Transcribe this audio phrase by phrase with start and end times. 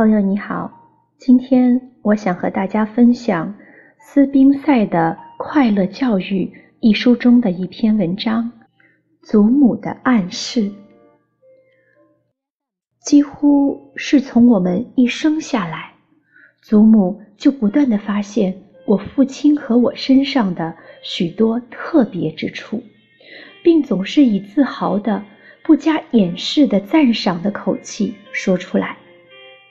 [0.00, 0.88] 朋友你好，
[1.18, 3.54] 今天我想和大家分享
[3.98, 6.46] 斯宾塞的《快乐教育》
[6.80, 8.44] 一书中的一篇文章
[9.20, 10.62] 《祖母的暗示》。
[13.02, 15.92] 几乎是从我们一生下来，
[16.62, 18.56] 祖母就不断的发现
[18.86, 22.82] 我父亲和我身上的许多特别之处，
[23.62, 25.22] 并总是以自豪的、
[25.62, 28.96] 不加掩饰的赞赏的口气说出来。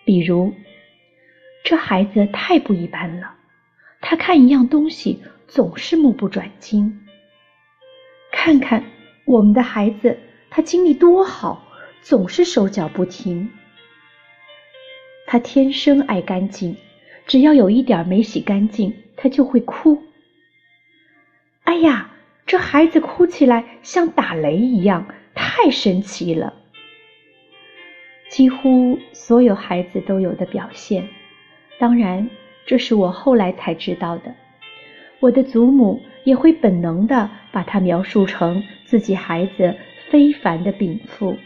[0.09, 0.55] 比如，
[1.63, 3.35] 这孩子太不一般了，
[4.01, 7.05] 他看一样东西总是目不转睛。
[8.31, 8.83] 看看
[9.25, 10.17] 我们的孩子，
[10.49, 11.63] 他精力多好，
[12.01, 13.51] 总是手脚不停。
[15.27, 16.75] 他天生爱干净，
[17.27, 20.01] 只要有一点没洗干净，他就会哭。
[21.65, 22.09] 哎呀，
[22.47, 26.58] 这孩子哭起来像打雷一样，太神奇了。
[28.39, 31.05] 几乎所有孩子都有的表现，
[31.77, 32.29] 当然，
[32.65, 34.33] 这是我后来才知道的。
[35.19, 39.75] 我的祖母也会本能的把它描述成自己孩子
[40.09, 41.37] 非凡的禀赋。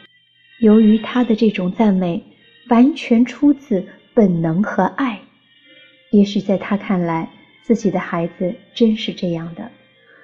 [0.59, 2.23] 由于他的这种赞美
[2.69, 3.83] 完全出自
[4.13, 5.19] 本能和爱，
[6.11, 7.27] 也许在他看来，
[7.63, 9.71] 自己的孩子真是这样的，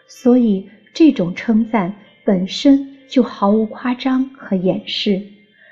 [0.05, 1.91] 所以这种称赞
[2.23, 5.19] 本身就毫无夸张和掩饰。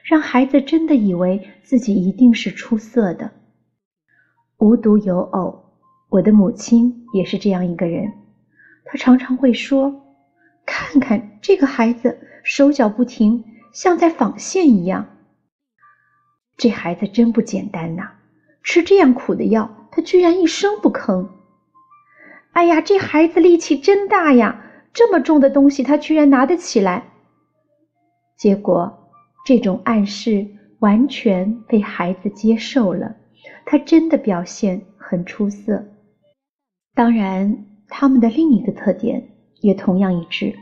[0.07, 3.29] 让孩子真的以为自己一定是出色的。
[4.57, 5.65] 无独有偶，
[6.07, 8.13] 我的母亲也是这样一个人。
[8.85, 10.01] 她常常会说
[10.65, 15.05] ：“看看这个孩子，手脚不停，像在纺线一样。
[16.55, 18.11] 这孩子真不简单呐！
[18.63, 21.27] 吃这样苦的药，他居然一声不吭。
[22.53, 24.63] 哎呀，这孩子力气真大呀！
[24.93, 27.09] 这么重的东西，他居然拿得起来。
[28.37, 29.03] 结果。”
[29.47, 30.45] 这种暗示
[30.79, 33.15] 完全被孩子接受了，
[33.65, 35.85] 他真的表现很出色。
[36.93, 39.25] 当然，他们的另一个特点
[39.61, 40.53] 也同样一致，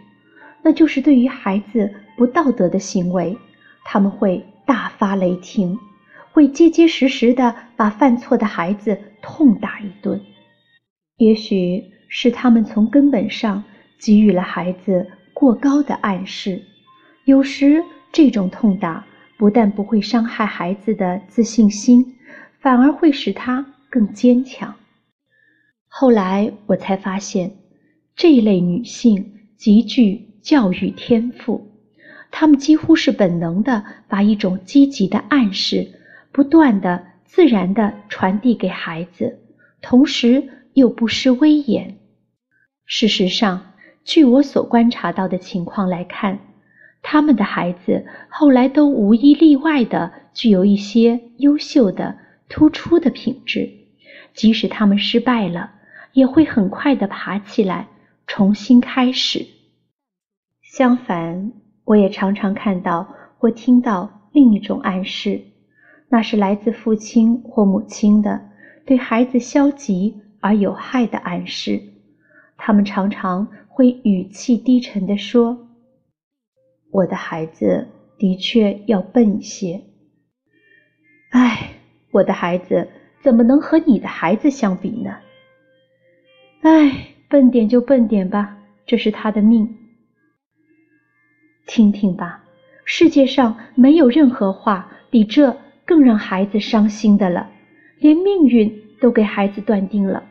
[0.61, 3.35] 那就是对于孩子不道德的行为，
[3.83, 5.75] 他们会大发雷霆，
[6.31, 10.21] 会结结实实的把犯错的孩子痛打一顿。
[11.17, 13.63] 也许是他们从根本上
[13.97, 16.61] 给予了孩子过高的暗示，
[17.23, 17.83] 有时。
[18.15, 19.05] 这种痛打
[19.37, 22.15] 不但不会伤害孩子的自信心，
[22.61, 24.73] 反而会使他更坚强。
[25.89, 27.57] 后来我才发现，
[28.15, 31.69] 这一类女性极具教育天赋，
[32.31, 35.85] 她们几乎是本能的把一种积极的暗示
[36.31, 39.41] 不断的、自然的传递给孩子，
[39.81, 41.97] 同时又不失威严。
[42.85, 43.73] 事实上，
[44.05, 46.39] 据我所观察到的情况来看。
[47.07, 52.17] 他们的孩子后来都无一例外的具有一些优秀的、
[52.49, 53.69] 突出的品质，
[54.33, 55.69] 即使他们失败了，
[56.13, 57.89] 也会很快的爬起来，
[58.25, 59.45] 重新开始。
[60.63, 61.51] 相反，
[61.83, 65.39] 我也常常看到或听到另一种暗示，
[66.09, 68.49] 那是来自父亲或母亲的
[68.83, 71.79] 对孩子消极而有害的暗示。
[72.57, 75.64] 他们常常会语气低沉地说。
[76.95, 79.81] 我的孩子的确要笨一些。
[81.31, 81.71] 唉，
[82.11, 82.87] 我的孩子
[83.21, 85.17] 怎么能和你的孩子相比呢？
[86.61, 89.77] 唉，笨点就笨点吧，这是他的命。
[91.67, 92.45] 听听吧，
[92.85, 97.49] 世界上没有任何话比这更让孩子伤心的了，
[97.99, 100.23] 连命运都给孩子断定了，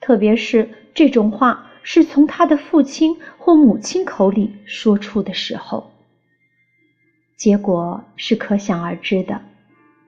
[0.00, 5.92] 特别是这种话是从他的父亲或母亲口里说出的时候。
[7.38, 9.40] 结果是可想而知的，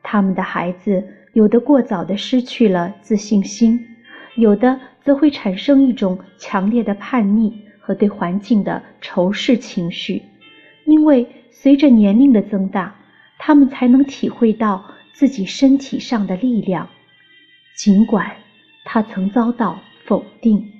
[0.02, 3.86] 他们的孩子有的过早的失去了自信心，
[4.34, 10.22] 有的则会产生一种强烈的叛逆和对环境的仇视情绪，
[10.84, 12.96] 因为随着年龄的增大，
[13.38, 16.88] 他们才能体会到自己身体上的力量，
[17.76, 18.28] 尽管
[18.84, 20.79] 他曾遭到否定。